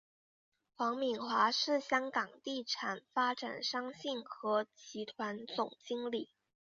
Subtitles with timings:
[0.73, 6.31] 黄敏华是香港地产发展商信和集团总经理。